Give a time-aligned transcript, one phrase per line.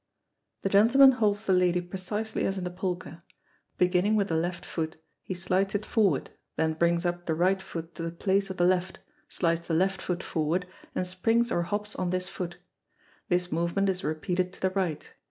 [0.63, 3.17] The gentleman holds the lady precisely as in the polka.
[3.77, 7.93] Beginning with the left foot, he slides it forward, then brings up the right foot
[7.93, 8.97] to the place of the left,
[9.29, 12.57] slides the left foot forward, and springs or hops on this foot.
[13.29, 15.13] This movement is repeated to the right.